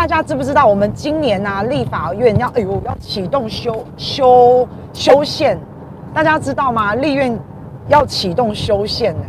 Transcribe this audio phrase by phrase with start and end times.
[0.00, 5.58] 大家知不知道我们今年啊立法院要哎呦要启动修修修宪，
[6.14, 6.94] 大家知道吗？
[6.94, 7.38] 立院
[7.86, 9.24] 要启动修宪呢。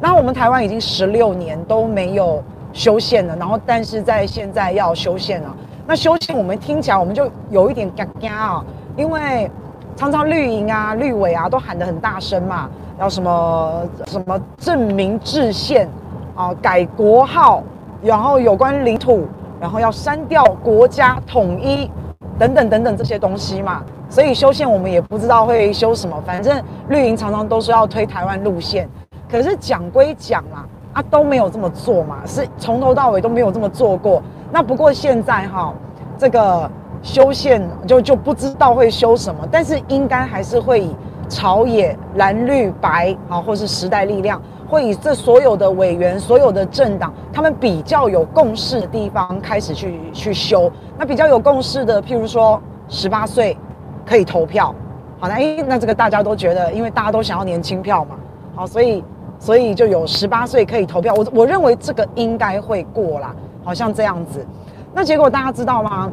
[0.00, 2.42] 然后我们台湾已经十六年都没有
[2.72, 5.54] 修宪了，然后但是在现在要修宪了。
[5.86, 8.64] 那修宪我们听起来我们就有一点嘎嘎啊，
[8.96, 9.50] 因为
[9.94, 15.86] 常常绿营啊、绿委啊都喊得很大声嘛，要什么什么正名制宪
[16.34, 17.62] 啊、改国号，
[18.02, 19.26] 然后有关领土，
[19.64, 21.90] 然后要删掉国家统一
[22.38, 23.82] 等等等等这些东西嘛。
[24.10, 28.86] 所以修宪我们也不知道会修什么，反正绿营常常都是要推台湾路线。
[29.26, 34.22] 可是讲归讲嘛，啊都没有这么做嘛，是从头到尾都没有这么做过。
[34.52, 35.72] 那不过现在哈，
[36.18, 36.70] 这个
[37.02, 40.94] 修宪就就不知道会修什么，但是应该还是会以
[41.26, 44.40] 朝野蓝绿白啊，或是时代力量，
[44.74, 50.70] 会以这所有的委员、所有的政党，他们比较有共识的地方开始去去修。
[50.98, 53.56] 那比较有共识的，譬如说十八岁
[54.04, 54.74] 可以投票，
[55.18, 58.16] 好，那诶，那这个大家都觉得，因为大家都想要年轻票嘛，
[58.54, 59.02] 好，所以。
[59.36, 64.46] 所以就有十八岁可以投票，我我认为这个应该会过啦，好像这样子。
[64.94, 66.10] 那结果大家知道吗？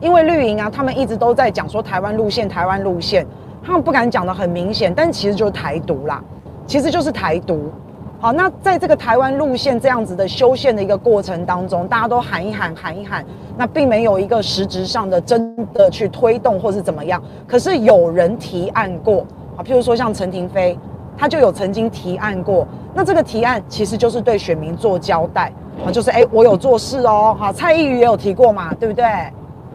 [0.00, 3.24] 因为绿营啊，他们一直都在讲说台湾路线，台湾路线，
[3.62, 6.20] 他们不敢讲得很明显，但其实就是台独啦，
[6.72, 7.70] 其实就是台独。
[8.18, 13.22] 好，那在这个台湾路线这样子的修宪的一个过程当中，大家都喊一喊，喊一喊，
[13.58, 17.22] 那并没有一个实质上的真的去推动或是怎么样。
[17.46, 20.78] 可是有人提案过啊，譬如说像陈亭妃。
[21.14, 25.52] 他就有曾经提案过，那这个提案其实就是对选民做交代
[25.86, 29.04] 啊，就是哎，我有做事哦，好，蔡易余也有提过嘛，对不对？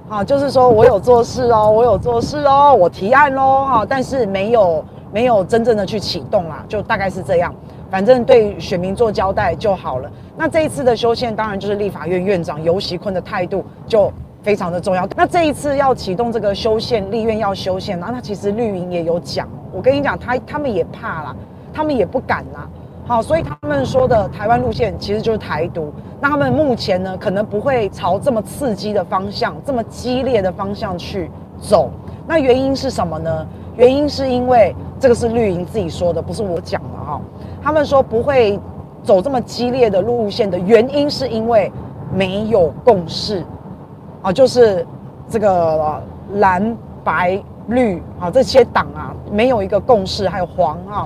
[0.09, 7.53] 好，就是说我有做事哦，我有做事哦，我提案喽，哈，但是没有没有真正的去启动啦，就大概是这样，
[7.89, 10.11] 反正对选民做交代就好了。
[10.35, 14.11] 那这一次的修宪，当然就是立法院院长游锡堃的态度就
[14.43, 15.07] 非常的重要。
[15.15, 19.47] 那这一次要启动这个修宪，立院要修宪，那他其实绿营也有讲。
[19.73, 21.35] 我跟你讲，他他们也怕啦，
[21.73, 22.67] 他们也不敢啦。
[23.05, 25.93] 好，所以他们说的台湾路线其实就是台独。
[26.19, 31.89] 那他们目前呢，可能不会朝这么刺激的方向、这么激烈的方向去走。
[32.27, 33.47] 那原因是什么呢？
[33.77, 37.21] 原因是因为这个是绿营自己说的，不是我讲的哈。
[37.61, 38.59] 他们说不会
[39.03, 41.71] 走这么激烈的路线的原因，是因为
[42.13, 43.43] 没有共识
[44.21, 44.85] 啊，就是
[45.29, 46.01] 这个
[46.33, 47.41] 蓝白。
[47.69, 51.05] 绿啊，这些党啊，没有一个共识，还有黄啊，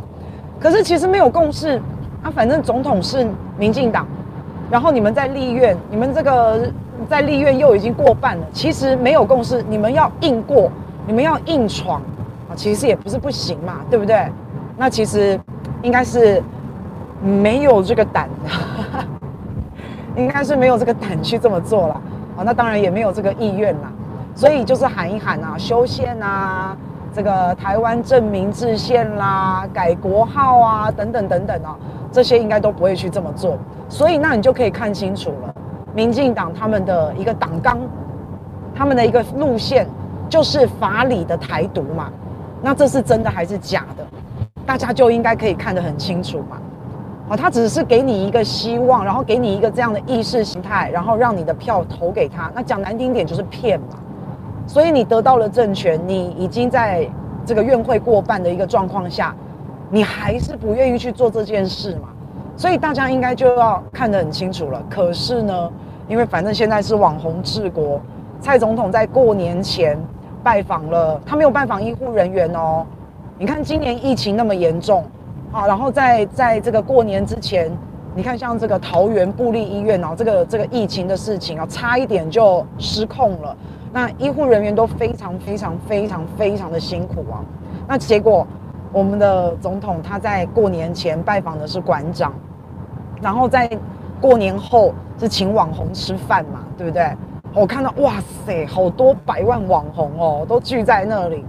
[0.59, 1.81] 可是其实没有共识
[2.21, 3.27] 啊，反正总统是
[3.57, 4.05] 民进党，
[4.69, 6.71] 然后你们在立院，你们这个
[7.09, 10.69] 在立院又已经过半了，其实没有共识，你们要硬过，
[11.07, 11.99] 你们要硬闯，
[12.55, 14.29] 其实也不是不行嘛，对不对？
[14.77, 15.39] 那其实
[15.81, 16.41] 应该是
[17.21, 18.29] 没有这个胆，
[20.15, 21.93] 应该是没有这个胆去这么做了
[22.37, 23.91] 啊，那当然也没有这个意愿啦。
[24.33, 26.75] 所以就是喊一喊啊，修宪啊，
[27.13, 31.77] 这个台湾正名制宪啦，改国号啊，等等等等啊，
[32.11, 33.57] 这些应该都不会去这么做。
[33.89, 35.53] 所以那你就可以看清楚了，
[35.93, 37.77] 民进党他们的一个党纲，
[38.73, 39.85] 他们的一个路线
[40.29, 42.09] 就是法理的台独嘛。
[42.61, 44.05] 那这是真的还是假的？
[44.65, 46.57] 大家就应该可以看得很清楚嘛。
[47.29, 52.51] 啊，他只是给你一个希望，然后给你一个这样的意识形态，然后让你的票投给他。
[52.53, 53.97] 那讲难听点就是骗嘛。
[54.67, 57.09] 所以你得到了政权，你已经在
[57.45, 59.35] 这个院会过半的一个状况下，
[59.89, 62.09] 你还是不愿意去做这件事嘛？
[62.55, 64.83] 所以大家应该就要看得很清楚了。
[64.89, 65.71] 可是呢，
[66.07, 67.99] 因为反正现在是网红治国，
[68.39, 69.97] 蔡总统在过年前
[70.43, 72.85] 拜访了，他没有拜访医护人员哦。
[73.37, 75.03] 你看今年疫情那么严重，
[75.51, 77.71] 好，然后在在这个过年之前，
[78.15, 83.55] 你看像这个桃园布立医院哦，这个这个疫情的事情啊，差一点就失控了。
[83.93, 87.43] 那医护人员都非常非常非常非常的辛苦啊！
[87.87, 88.47] 那结果，
[88.93, 92.33] 我们的总统他在过年前拜访的是馆长，
[93.21, 93.69] 然后在
[94.21, 97.11] 过年后是请网红吃饭嘛，对不对？
[97.53, 98.13] 我看到哇
[98.45, 101.43] 塞，好多百万网红哦，都聚在那里，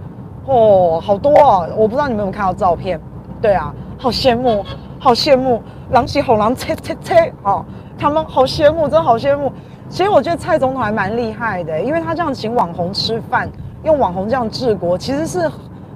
[0.45, 1.67] 哦，好多啊！
[1.77, 2.99] 我不知道你们有没有看到照片？
[3.41, 4.65] 对啊，好羡慕，
[4.99, 5.61] 好羡慕，
[5.91, 7.63] 狼起吼狼切切切，哦，
[7.97, 9.51] 他们好羡慕，真的好羡慕。
[9.87, 13.49] 其实我觉得蔡总统还蛮厉害的，因为他这样请网红吃饭，
[13.83, 15.49] 用网红这样治国，其实是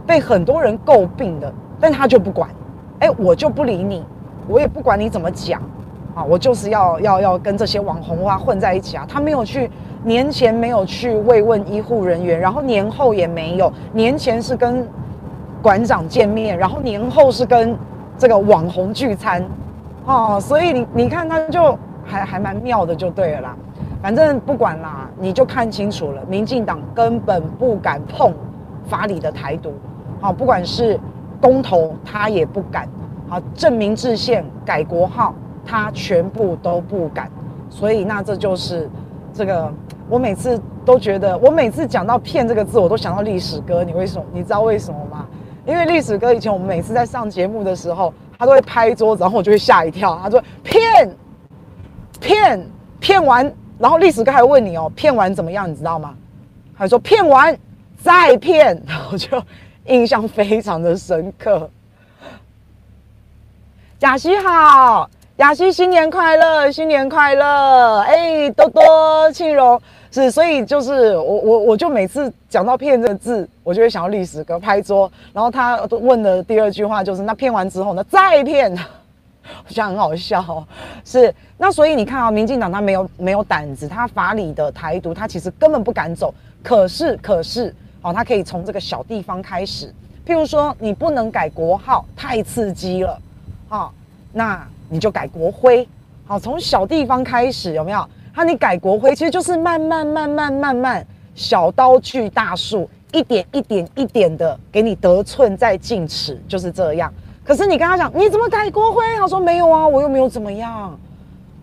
[0.05, 1.51] 被很多人诟病的，
[1.81, 2.49] 但他就不管，
[2.99, 4.05] 哎，我就不理你，
[4.47, 5.61] 我也不管你怎么讲，
[6.15, 9.05] 啊，我就是要要要跟这些网红啊混在一起啊。
[9.09, 9.69] 他没有去
[10.03, 14.87] 年前没有去慰问医护人员，然后年后也没有，年前是跟
[15.61, 17.75] 馆长见面，然后年后是跟
[18.17, 19.43] 这个网红聚餐，
[20.05, 23.55] 哦，所以你你看他就还还蛮妙的，就对了啦。
[24.01, 28.31] 反正不管啦，你就看清楚了，民进党根本不敢碰
[28.87, 29.73] 法理的台独，
[30.21, 30.99] 好，不管是
[31.41, 32.87] 公投，他也不敢，
[33.27, 35.33] 好，证明制宪、改国号，
[35.65, 37.29] 他全部都不敢。
[37.69, 38.87] 所以那这就是
[39.37, 39.71] 这个，
[40.09, 43.83] 我每次都觉得，我每次讲到“骗”这个字，我都想到历史哥。
[43.83, 44.25] 你为什么？
[44.33, 45.27] 你知道为什么吗？
[45.63, 50.19] 因为历史哥以前我们每次在上节目的时候，他都会拍桌子，然后我就会吓一跳。
[50.23, 50.81] 他说：“骗，
[52.19, 52.67] 骗，
[52.99, 55.69] 骗完。”然后历史哥还问你哦，骗完怎么样？
[55.69, 56.15] 你知道吗？
[56.73, 57.55] 还说骗完
[58.01, 59.39] 再骗，然后就
[59.85, 61.69] 印象非常的深刻。
[63.99, 65.07] 贾西好，
[65.37, 67.99] 雅西新年快乐，新年快乐！
[67.99, 69.79] 哎，多多庆荣
[70.09, 78.71] 是，所以就是我我我就每次讲到骗这个字，我就会想到历史哥拍桌，然后他问的第二句话就是那骗完之后呢，再骗。
[79.67, 80.65] 我觉得很好笑哦，
[81.05, 86.33] 是那所以你看啊，民进党他没有没有胆子，他法理的台独他其实根本不敢走。
[86.63, 89.93] 可是可是哦，他可以从这个小地方开始，
[90.25, 93.21] 譬如说你不能改国号，太刺激了，
[93.69, 93.93] 好，
[94.33, 95.87] 那你就改国徽，
[96.25, 98.05] 好，从小地方开始有没有？
[98.35, 107.11] 那你改国徽其实就是慢慢慢慢慢慢小刀锯大树，一点一点一点的给你得寸再进尺，就是这样。
[107.43, 109.03] 可是你跟他讲，你怎么改国徽？
[109.17, 110.95] 他说没有啊，我又没有怎么样，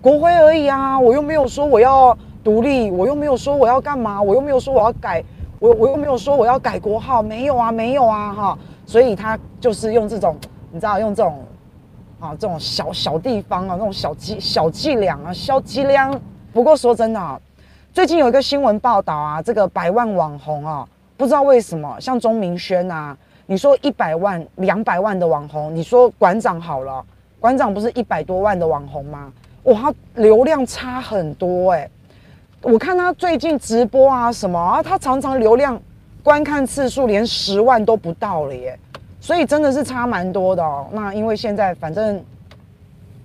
[0.01, 5.23] 国徽而已啊，我又没有说我要独立，我又没有说我要干嘛，我又没有说我要改，
[5.61, 10.37] 我我又没有说我要改国号，没有啊，没有啊，哈，所以他就是用这种，
[10.73, 11.39] 你知道，用这种
[12.25, 16.11] 啊，这种小小地方啊，那种小伎小伎俩啊，小伎俩。
[16.55, 17.39] 不过说真的啊，
[17.93, 20.89] 最近有一个新闻报道啊，这个百万网红啊，
[21.19, 23.15] 不知道为什么，像钟明轩啊。
[23.47, 27.05] 你说一百万、两百万的网红，你说馆长好了，
[27.39, 29.31] 馆长不是一百多万的网红吗？
[29.65, 31.91] 哇，流量差很多哎、
[32.63, 35.79] 我看他最近直播啊什么啊，他常常流量
[36.23, 38.79] 观看次数连十万都不到了耶，
[39.25, 40.87] 所以真的是差蛮多的哦。
[40.93, 42.23] 那因为现在反正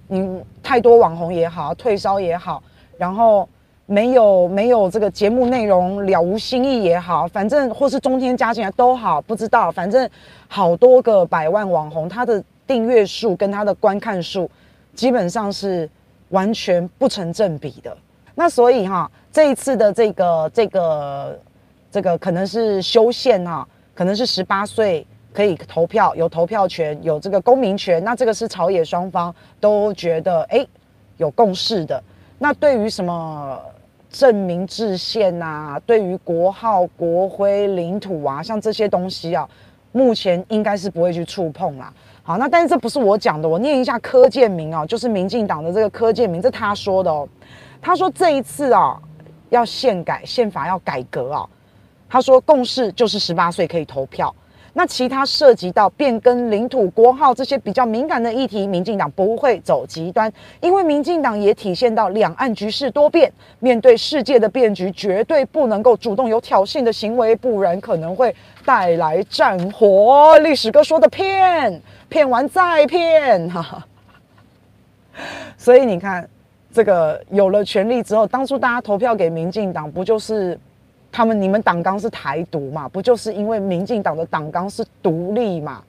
[0.07, 2.63] 你太多网红也好，退烧也好，
[2.97, 3.47] 然后。
[3.91, 10.07] 没有没有这个节目内容了无新意也好，反正或是中天加进来都好，不知道，反正
[10.47, 14.47] 好多个百万网红，他的订阅数跟他的观看数
[14.93, 15.89] 基本上是
[16.29, 17.97] 完全不成正比的。
[18.35, 21.39] 那所以哈，这一次的这个这个
[21.91, 25.03] 这个可能是修宪哈，可能是十八岁
[25.39, 28.03] 可以投票，有投票权，有这个公民权。
[28.03, 30.67] 那这个是朝野双方都觉得哎
[31.15, 32.03] 有共识的。
[32.37, 33.57] 那对于什么？
[34.11, 39.47] 证明制宪啊，对于国号、国徽、领土啊，像这些东西啊，
[39.91, 41.93] 目前应该是不会去触碰啦。
[42.23, 47.29] 好，那但是这不是我讲的，我念一下柯建铭啊，就是民进党的这个柯建铭，这他说的哦。
[47.79, 48.99] 他说这一次啊，
[49.49, 51.47] 要宪改，宪法要改革啊。
[52.09, 54.35] 他说共识就是十八岁可以投票。
[54.73, 60.31] 那其他涉及到变更领土、国号这些比较敏感的议题，民进党不会走极端，
[60.61, 68.33] 因为民进党也体现到两岸局势多变，面对世界的变局，绝对不能够主动有挑衅的行为，不然可能会
[68.63, 70.37] 带来战火。
[70.39, 73.85] 历史哥说的骗，骗完再骗，哈。
[75.57, 76.29] 所以你看，
[76.71, 80.57] 这个有了权力之后，当初大家投票给民进党，不就是？
[81.11, 82.87] 他们你们党纲是台独嘛？
[82.87, 85.83] 不就是因为民进党的党纲是独立嘛？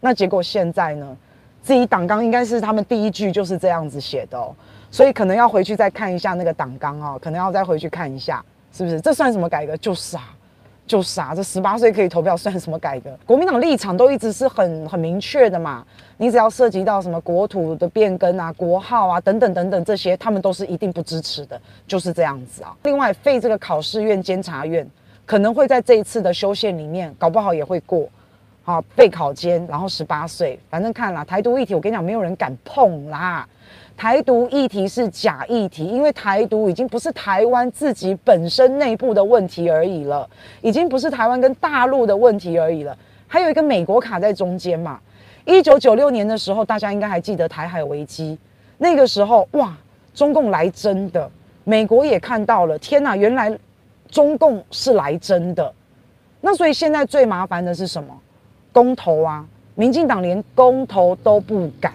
[0.00, 1.16] 那结果现在呢？
[1.62, 4.54] 自己党纲应该是他们第一句就是这样子写的哦，
[4.90, 9.00] 所以可能要回去再看一下那个党纲哦，可能要再回去看一下，是不是？
[9.00, 9.76] 这算什么改革？
[9.78, 10.35] 就是啊。
[10.86, 13.10] 就是啊，这十八岁可以投票算什么改革？
[13.26, 15.84] 国民党立场都一直是很很明确的嘛。
[16.16, 22.74] 你只要涉及到什么国土的变更啊、国号啊等等等等这些，他们都是一定不支持的，就是这样子啊。
[22.84, 24.88] 另外，废这个考试院监察院
[25.26, 28.08] 可能会在这一次的修宪里面，搞不好也会过。
[28.64, 33.46] 啊，废考监，然后十八岁，反正看啦，台独议题，我跟你讲，没有人敢碰啦。
[33.96, 40.28] 台独议题是假议题，因为台独已经不是台湾自己本身内部的问题而已了，
[40.60, 45.00] 已经不是台湾跟大陆的问题而已了，还有一个美国卡在中间嘛。
[45.46, 48.36] 一九九六年的时候，大家应该还记得台海危机，
[48.76, 49.74] 那个时候哇，
[50.12, 51.30] 中共来真的，
[51.64, 53.56] 美国也看到了，天哪，原来
[54.10, 55.72] 中共是来真的。
[56.42, 58.14] 那所以现在最麻烦的是什么？
[58.72, 61.94] 公投啊，民进党连公投都不敢。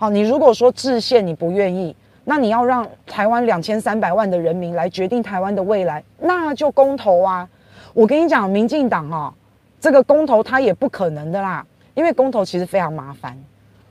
[0.00, 7.48] 好，你如果说制宪你不愿意，那你要让台湾两千三百万的人民来决定台湾的未来，那就公投啊！
[7.94, 9.34] 我跟你讲，民进党哈，
[9.80, 13.36] 这个公投它也不可能的啦，因为公投其实非常麻烦，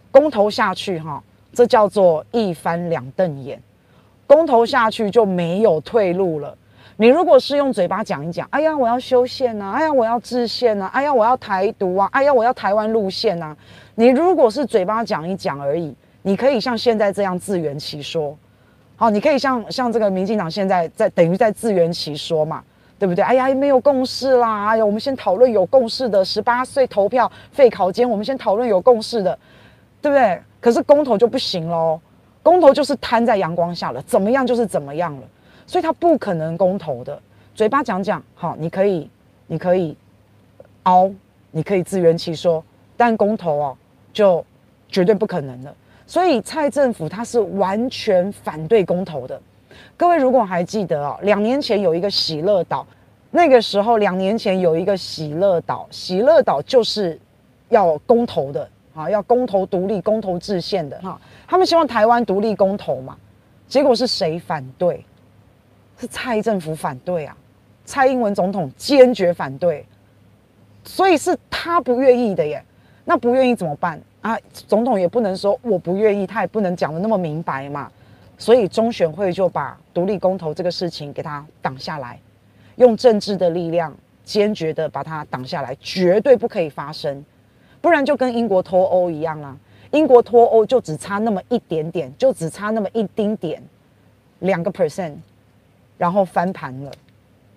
[0.10, 1.22] 公投下去哈，
[1.52, 3.62] 这叫做一翻两瞪眼。
[4.26, 6.58] 公投下去就没有退路了。
[7.00, 13.56] 你如果是用嘴巴讲一讲，哎呀，我要修宪呐，哎呀，我要制宪呐，哎呀，我要台独啊，哎呀，我要台湾路线呐。
[13.94, 18.36] 你如果是嘴巴讲一讲而已，你可以像现在这样自圆其说，
[18.96, 22.64] 好，你可以像像这个民进党现在在等于在自圆其说嘛，
[22.98, 23.24] 对不对？
[23.24, 29.38] 哎呀，没有共识啦，哎呀，我们先讨论有共识的，十八岁投票废考监，我们先讨论有共识的，
[30.02, 30.42] 对不对？
[30.60, 32.00] 可是公投就不行喽，
[32.42, 35.22] 公投就是摊在阳光下了，怎么样就是怎么样了。
[35.68, 37.22] 所以他不可能公投的，
[37.54, 39.08] 嘴巴讲讲好，你可以，
[39.46, 39.96] 你可以
[40.84, 41.12] 凹，
[41.52, 42.64] 你可以自圆其说，
[42.96, 43.78] 但公投哦，
[44.14, 44.44] 就
[44.90, 45.76] 绝对不可能了。
[46.08, 49.40] 所以蔡政府他是完全反对公投的。
[49.98, 52.88] 各位如果还记得哦，两年前有一个喜乐岛，
[53.30, 57.20] 那个时候两年前有一个喜乐岛，喜乐岛就是
[57.68, 61.20] 要公投的啊，要公投独立、公投制宪的哈。
[61.46, 63.18] 他们希望台湾独立公投嘛，
[63.68, 65.04] 结果是谁反对？
[66.00, 67.36] 是蔡政府反对啊，
[67.86, 69.86] 蔡英文总统坚决反对，
[70.84, 72.64] 所以是他不愿意的耶。
[73.10, 74.38] 那不愿意怎么办啊？
[74.52, 77.90] 总统也不能说我不愿意，他也不能讲得那么明白嘛。
[78.38, 82.20] 所以中选会就把独立公投这个事情给他挡下来，
[82.76, 87.24] 用政治的力量坚决的把它挡下来，绝对不可以发生，
[87.80, 89.58] 不然就跟英国脱欧一样啊。
[89.92, 93.64] 英国脱欧就只差那么一点点，就只差那么一丁点，
[94.40, 95.14] 两个 percent。
[95.98, 96.92] 然后翻盘了，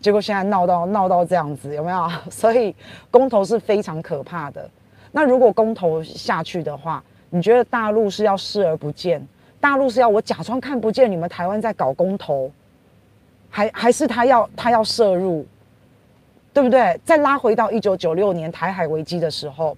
[0.00, 2.08] 结果现在闹到闹到这样子，有没有？
[2.30, 2.74] 所以
[3.10, 4.68] 公投是非常可怕的。
[5.12, 9.26] 那如果公投下去的话，你觉得大陆是要视而不见？
[9.60, 12.50] 大陆是要我假装看不见你们台湾在搞公投，
[13.50, 15.46] 还还是他要他要涉入，
[16.54, 16.98] 对不对？
[17.04, 19.76] 再拉回到一九九六年台海危机的时候，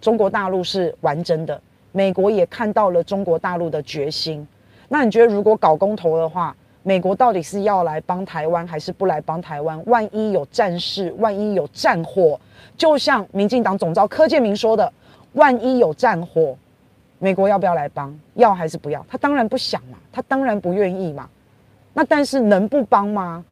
[0.00, 1.60] 中国大陆是完整的，
[1.92, 4.46] 美国也看到了中国大陆的决心。
[4.88, 6.56] 那你觉得如果搞公投的话？
[6.82, 9.82] 美国到底是要来帮台湾，还是不来帮台湾？
[9.86, 12.40] 万一有战事，万一有战火，
[12.76, 14.90] 就像民进党总召柯建铭说的，
[15.34, 16.56] 万一有战火，
[17.18, 18.18] 美国要不要来帮？
[18.34, 19.04] 要还是不要？
[19.10, 21.28] 他当然不想嘛，他当然不愿意嘛。
[21.92, 23.44] 那但是能不帮吗？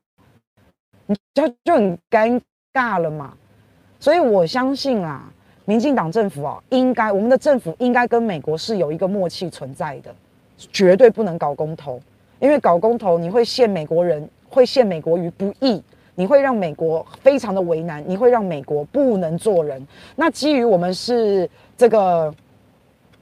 [1.04, 2.40] 你就就很尴
[2.72, 3.34] 尬了嘛。
[4.00, 5.30] 所以我相信啊，
[5.66, 10.14] 民进党政府啊，应该我们的政府应该跟美国是有一个默契存在的，
[10.72, 12.00] 绝对不能搞公投。
[12.40, 15.82] 因为搞公投，你会陷美国人，会陷美国于不义，
[16.14, 19.84] 你会让美国非常的为难，你会让美国不能做人。
[20.16, 22.32] 那基于我们是这个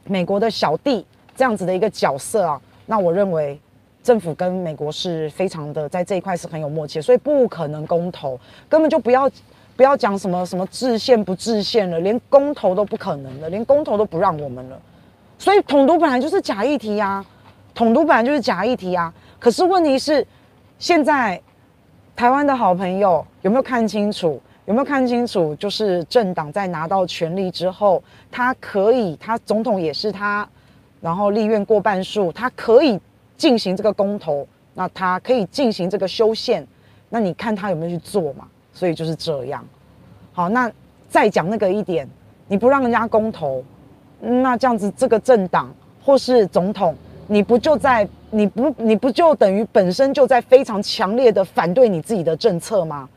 [0.04, 1.04] 美国的小弟
[1.34, 3.58] 这样子的一个角色啊，那我认为
[4.02, 9.30] 政府跟美国是非常的在这一块是很有默契，所以不可能公投，根本就不要
[9.76, 14.78] 不要讲什么什么制宪不制宪了，连公投都不可能了，连公投都不让我们了。
[15.38, 17.24] 所以统独本来就是假议题呀。
[17.76, 20.26] 统独本来就是假议题啊，可是问题是，
[20.78, 21.38] 现在
[22.16, 24.40] 台湾的好朋友有没有看清楚？
[24.64, 25.54] 有没有看清楚？
[25.56, 28.02] 就是政党在拿到权力之后，
[28.32, 30.48] 他可以，他总统也是他，
[31.02, 32.98] 然后立院过半数，他可以
[33.36, 36.66] 进行这个公投，那他可以进行这个修宪，
[37.10, 38.48] 那你看他有没有去做嘛？
[38.72, 39.62] 所以就是这样。
[40.32, 40.72] 好，那
[41.10, 42.08] 再讲那个一点，
[42.48, 43.62] 你不让人家公投，
[44.18, 45.70] 那这样子这个政党
[46.02, 46.96] 或是总统。
[47.28, 53.08] 你不就在你不你不就等于本身就在非常强烈的反对你自己的政策吗？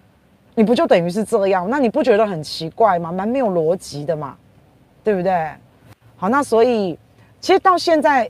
[0.56, 1.70] 你不就等于是这样？
[1.70, 3.12] 那你不觉得很奇怪吗？
[3.12, 4.36] 蛮没有逻辑的嘛，
[5.04, 5.50] 对不对？
[6.18, 6.98] 好，那所以
[7.39, 8.30] 其实到现在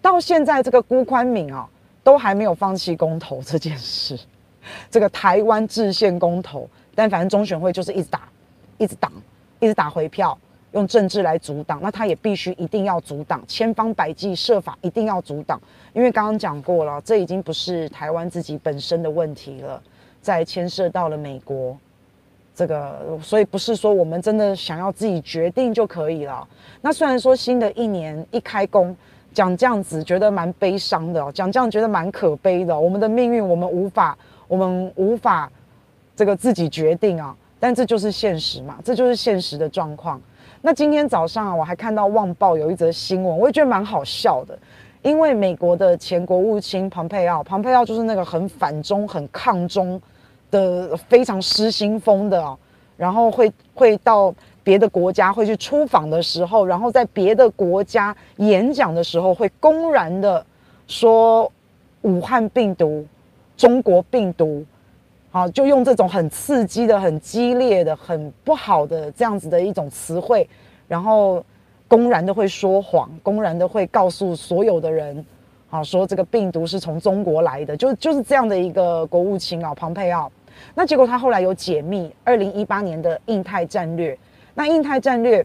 [0.00, 1.68] 到现在这个辜宽敏啊，
[2.02, 4.18] 都还没有放弃公投这件事，
[4.90, 8.22] 这个台湾制宪公投，但反正中选会就是一直打，
[8.78, 9.12] 一直挡，
[9.60, 10.38] 一直打回票。
[10.76, 15.58] 用政治来阻挡，那他也必须一定要阻挡，千方百计设法一定要阻挡，
[15.94, 19.82] 因为刚刚讲过了，这已经不是台湾自己本身的问题了，
[20.20, 21.74] 再牵涉到了美国，
[22.54, 26.46] 这个，所以不是说我们真的想要自己决定就可以了。
[26.82, 28.94] 那虽然说新的一年一开工
[29.32, 34.14] 讲这样子，觉得蛮悲伤的，讲这样觉得蛮可悲的，我们的命运我们无法，
[34.46, 35.50] 我们无法
[36.14, 40.20] 这个自己决定啊，但这就是现实嘛，这就是现实的状况。
[40.62, 44.58] 那今天早上啊，我还看到《旺报》有一则新闻，我也觉得蛮好笑的。
[45.02, 50.00] 因为美国的前国务卿蓬佩奥，蓬佩奥就是那个很反中、很抗中
[50.50, 52.58] 的、非常失心疯的啊。
[52.96, 54.34] 然后会会到
[54.64, 60.44] 别的国家会去出访的时候，然后在别的国家演讲的时候，会公然的
[60.88, 61.52] 说
[62.02, 63.06] 武汉病毒、
[63.56, 64.64] 中国病毒。
[65.30, 70.48] 好，就用这种很刺激的、很激烈的、很不好的这样子的一种词汇，
[70.88, 71.44] 然后
[71.88, 75.24] 公然的会说谎，公然的会告诉所有的人，
[75.68, 80.30] 好说这个病毒是从中国来的，就就是这样的一个国务卿啊，庞佩奥。
[80.74, 84.18] 那结果他后来有解密二零一八年的印太战略，
[84.54, 85.44] 那印太战略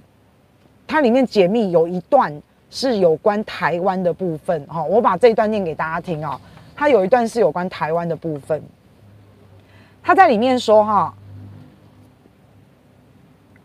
[0.87, 6.39] 它里面解密有一段是有关台湾的部分，哈，我把这一段念给大家听啊，
[6.75, 8.63] 它有一段是有关台湾的部分，
[10.03, 11.13] 他在里面说哈。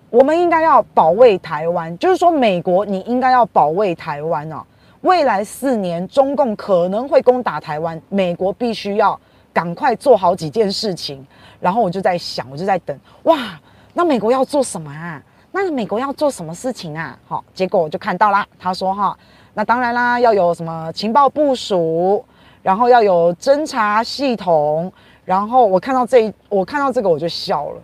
[0.09, 4.65] 我们应该要保卫台湾，就是说，美国你应该要保卫台湾啊！
[5.03, 9.21] 未来四年，中共可能会攻打台湾，美国必须要
[9.53, 11.27] 赶快做好几件事情。
[11.61, 13.61] 然后我就在想，我就在等，哇，
[13.93, 15.21] 那美国要做什么啊？
[15.53, 17.19] 那美国要做什么事情啊？
[17.27, 19.15] 好，结果我就看到啦，他说哈，
[19.53, 22.25] 那当然啦，要有什么情报部署，
[22.63, 24.91] 然后要有侦察系统，
[25.27, 27.83] 然后我看到这一，我看到这个我就笑了。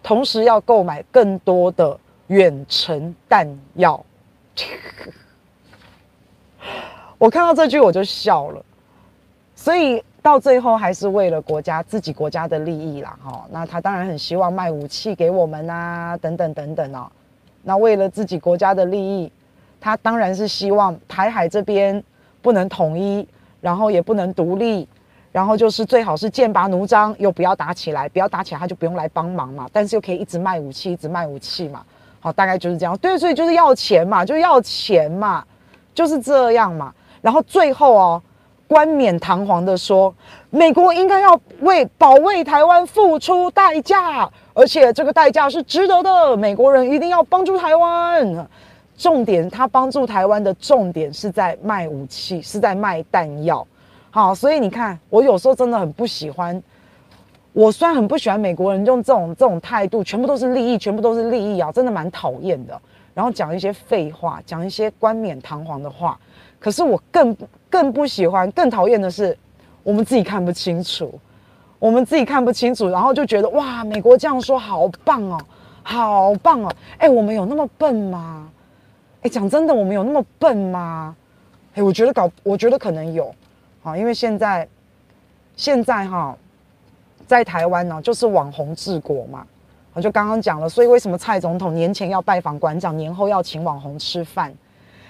[0.00, 4.02] 同时要购买更多的远程弹药，
[7.18, 8.64] 我看到这句我就笑了。
[9.56, 13.44] 所以到最后还是为了国家自己国家的利益啦，哈。
[13.50, 17.10] 那他当然很希望卖武器给我们啊，等等等等哦。
[17.64, 19.30] 那为了自己国家的利益，
[19.80, 22.02] 他当然是希望台海这边
[22.40, 23.26] 不能统一，
[23.60, 24.88] 然后也不能独立。
[25.30, 29.68] 然后就是最好是剑拔弩张，又不要打起来，不要打起来，他就不用来帮忙嘛。
[29.72, 31.82] 但是又可以一直卖武器，一直卖武器嘛。
[32.20, 32.96] 好，大概就是这样。
[32.98, 35.44] 对，所以就是要钱嘛，就要钱嘛，
[35.94, 36.92] 就是这样嘛。
[37.20, 38.22] 然后最后哦，
[38.66, 40.12] 冠冕堂皇的说，
[40.50, 46.36] 美国应该要为保卫台湾付出代价，而且这个代价是值得的。
[46.36, 48.48] 美国人一定要帮助台湾。
[48.96, 53.64] 重点，他帮助台湾的重点是在卖武器，是在卖弹药。
[54.10, 56.60] 好，所以你看，我有时候真的很不喜欢。
[57.52, 62.80] 我虽然很不喜欢美国人用这种这种态度，全部都是利益，全部都是利益啊，真的蛮讨厌的。
[63.14, 66.18] 然后讲一些废话，讲一些冠冕堂皇的话。
[66.58, 67.36] 可是我更
[67.68, 69.36] 更不喜欢，更讨厌的是，
[69.82, 71.18] 我们自己看不清楚，
[71.78, 75.38] 我们自己看不清楚，然后就觉得哇，美国这样说好棒哦，
[75.82, 76.72] 好棒哦。
[76.98, 78.48] 哎，我们有那么笨吗？
[79.22, 81.14] 哎，讲真的，我们有那么笨吗？
[81.74, 83.34] 哎，我觉得搞，我觉得可能有。
[83.88, 84.68] 啊，因为现在，
[85.56, 86.36] 现在哈，
[87.26, 89.46] 在台湾呢，就是网红治国嘛。
[89.94, 94.54] 我就刚刚讲了，所以为什么蔡总统年前要拜访馆长，年后要请网红吃饭？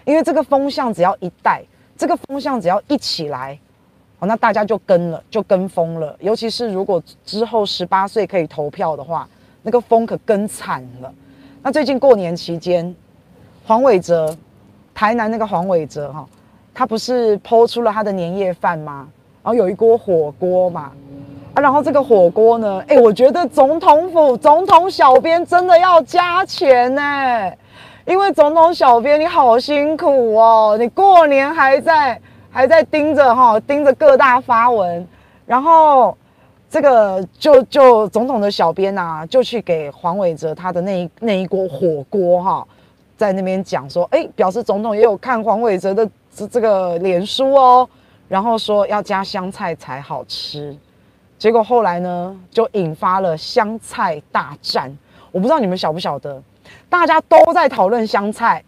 [0.04, 1.62] 因为这个风向只要一带，
[1.94, 3.58] 这个风向只要一起来，
[4.18, 6.16] 哦，那大家就跟了，就跟风了。
[6.20, 9.28] 尤其是如果之后十八岁可以投票的话，
[9.62, 11.12] 那个风可跟惨了。
[11.62, 12.94] 那最近过年期间，
[13.66, 14.34] 黄伟哲，
[14.94, 16.26] 台南那个黄伟哲哈。
[16.78, 19.08] 他不是剖出了他的年夜饭吗？
[19.42, 20.92] 然后有一锅火锅嘛，
[21.54, 27.52] 啊，然后这个火锅呢，哎，我觉得总统府总统小编真的要加钱呢，
[28.06, 35.04] 因为总统小编你好辛苦哦，你过年还在还在盯着哈，盯着各大发文，
[35.46, 36.16] 然后
[36.70, 42.64] 这个就就总统的小编呐，就去给黄伟哲他的那一那一锅火锅哈，
[43.16, 46.08] 在那边讲说，哎，表示总统也有看黄伟哲的。
[46.38, 47.88] 是这个脸书哦，
[48.28, 50.76] 然后说要加香菜才好吃，
[51.36, 54.96] 结果后来呢，就引发了香菜大战。
[55.32, 56.40] 我不知道你们晓不晓得，
[56.88, 58.62] 大家都在讨论香菜，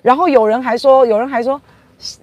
[0.00, 1.60] 然后有人还说，有人还说，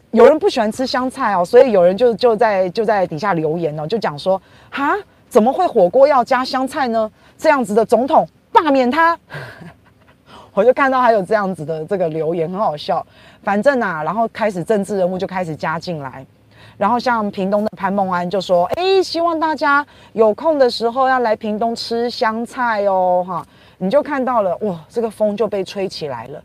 [0.09, 4.95] 有人不喜欢吃香菜哦，所以有人就就在就在底下留言哦，就讲说，哈，
[5.27, 7.09] 怎么会火锅要加香菜呢？
[7.37, 9.15] 这样子的总统罢免他。
[10.59, 13.05] 我就看到还有这样子的这个留言，很好笑。
[13.41, 16.25] 反正啊，然后开始政治人物就开始加进来，
[16.77, 23.45] 然后像屏东的潘孟安就说：“哎，希望大家有空的时候要来屏东吃香菜哦，哈！”
[23.79, 26.43] 你就看到了，哇，这个风就被吹起来了，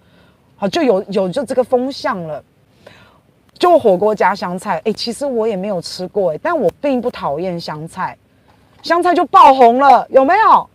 [0.55, 2.41] 好，就有有就这个风向了，
[3.55, 4.81] 就火锅加香菜。
[4.85, 8.17] 哎，其实我也没有吃过，哎，但我并不讨厌香菜，
[8.81, 10.71] 香菜就爆红了，有没有？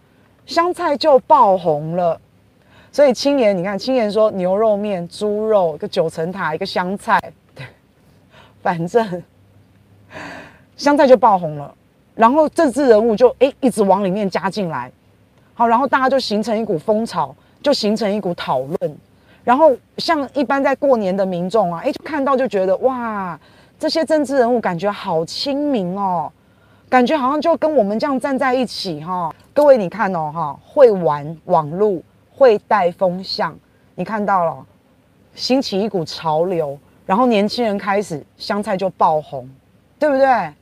[0.46, 2.20] 香菜就爆红了。
[2.92, 7.22] 所以青年，你看青年说牛肉面、猪肉、一个九层塔、一个香菜，
[7.54, 7.64] 对，
[8.64, 9.24] 反正
[10.76, 11.74] 香菜就爆红了，
[12.16, 14.92] 然后政治人物就哎一直往里面加进来，
[15.54, 18.98] 好，然后大家就形成一股风潮，就形成一股讨论，
[19.44, 23.40] 然后像一般在过年的民众啊，哎就看到就觉得哇，
[23.78, 26.32] 这些政治人物感觉好亲民哦，
[26.90, 32.02] 感觉好像就跟我们这样站在一起哈、各位你看哦哈，会玩网络。
[32.40, 33.54] 会带风向，
[33.96, 34.66] 你看到了，
[35.36, 39.46] 兴起一股潮流，然后年轻人开始香菜就爆红，
[40.00, 40.54] 对不对？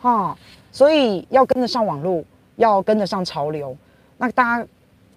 [0.00, 0.34] 哈，
[0.72, 2.24] 所以要跟得上网络，
[2.56, 3.76] 要跟得上潮流。
[4.16, 4.66] 那大家，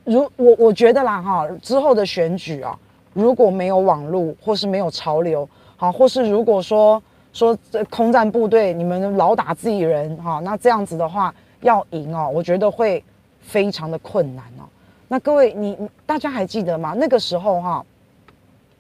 [0.04, 2.78] 如我我觉得啦，哈，之后的选举啊，
[3.14, 13.02] 如果没有网络，或是没有潮流，好，或是如果说说这空战部队你们老打自己人哈，那这样子的话要赢哦，我觉得会
[13.40, 14.68] 非常的困难哦。
[15.08, 16.94] 那各位你大家还记得吗？
[16.98, 17.86] 那个时候哈，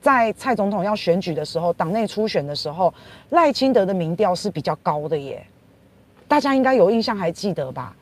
[0.01, 2.93] 在蔡总统要选举的时候，党内初选的时候，
[3.29, 5.45] 赖清德的民调是比较高的耶，
[6.27, 7.95] 大家应该有印象还记得吧？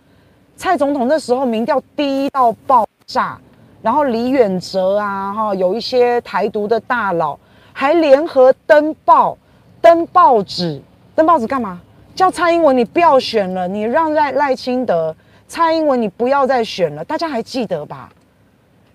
[0.55, 3.39] 蔡总统那时候民调低到爆炸，
[3.81, 7.37] 然后李远哲啊哈，有一些台独的大佬
[7.71, 9.37] 还联合登报。
[9.81, 10.81] 登报纸，
[11.13, 11.81] 登报纸干嘛？
[12.15, 15.13] 叫蔡英文你不要选了，你让赖赖清德，
[15.47, 18.11] 蔡英文你不要再选了，大家还记得吧？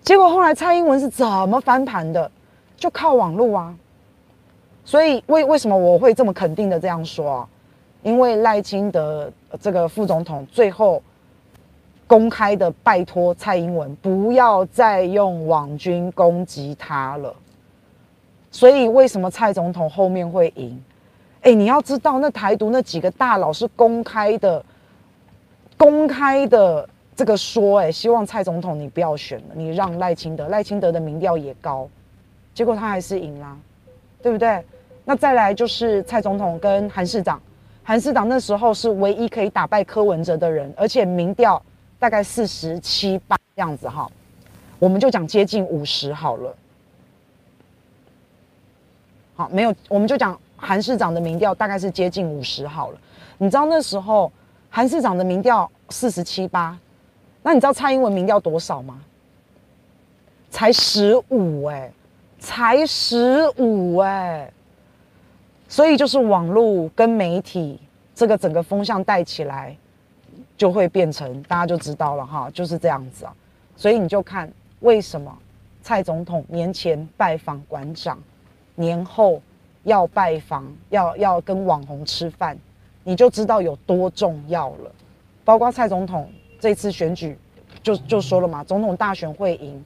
[0.01, 2.29] 结果后来蔡英文是怎么翻盘的？
[2.75, 3.75] 就靠网络啊！
[4.85, 7.49] 所以为为什么我会这么肯定的这样说啊？
[8.01, 11.03] 因为赖清德这个副总统最后
[12.07, 17.35] 公开的拜托蔡英文不要再用网军攻击他了。
[18.49, 20.81] 所以为什么蔡总统后面会赢？
[21.41, 24.63] 哎，你要知道，那台独那几个大佬是公开的、
[25.79, 31.87] 公开的这个说，哎，希望蔡总统你不要选了，你让赖清德，赖清德的民调也高，
[32.53, 33.57] 结果他还是赢啦，
[34.21, 34.61] 对不对？
[35.05, 37.41] 那再来就是蔡总统跟韩市长，
[37.81, 41.61] 韩市长那时候是唯一可以打败柯文哲的人，而且民调
[41.97, 44.11] 大概四十七八这样子哈，
[44.79, 46.55] 我们就讲接近五十好了。
[49.35, 52.97] 好，没有，我们就讲韩市长的民调大概是接近五十好了。
[53.37, 54.29] 你知道那时候
[54.69, 56.77] 韩市长的民调四十七八，
[57.43, 59.01] 那你知道蔡英文民调多少吗？
[60.49, 61.91] 才十五哎，
[62.39, 64.51] 才十五哎。
[65.67, 67.79] 所以就是网络跟媒体
[68.15, 69.75] 这个整个风向带起来，
[70.57, 73.35] 就会变成大家就知道了哈，就是这样子啊。
[73.75, 75.35] 所以你就看为什么
[75.81, 78.17] 蔡总统年前拜访馆长。
[78.75, 79.41] 年后
[79.83, 82.57] 要拜访，要要跟网红吃饭，
[83.03, 84.91] 你就知道有多重要了。
[85.43, 87.37] 包括蔡总统这次选举
[87.81, 89.83] 就，就说了嘛，总统大选会赢，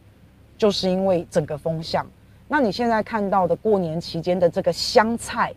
[0.58, 2.06] 就是因为整个风向。
[2.47, 5.54] 那你现在看到的过年期间的这个香菜，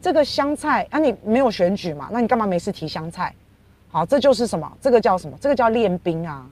[0.00, 2.08] 这个香菜啊，你没有选举嘛？
[2.10, 3.34] 那你干嘛没事提香菜？
[3.90, 4.70] 好，这就是什么？
[4.80, 5.36] 这个叫什么？
[5.40, 6.46] 这个叫练兵啊！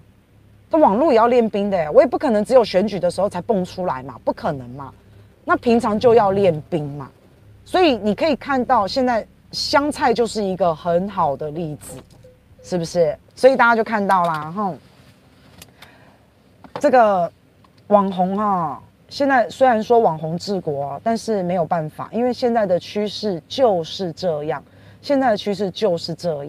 [0.70, 4.92] 这网络也要练兵的耶，我也不可能只有选举的时候才蹦出来嘛，不可能嘛。
[5.44, 7.10] 那平常就要练兵嘛，
[7.64, 11.96] 所以你可以看到现在香菜就是一个很好的例子，
[12.62, 13.16] 是不是？
[13.34, 14.74] 所以大家就看到啦，哈，
[16.80, 17.30] 这个
[17.86, 24.62] 网红哈，现在虽然说网红治国，但是没有办法，因为现在的趋势就是这样，
[25.00, 26.46] 现在的趋势就是这样。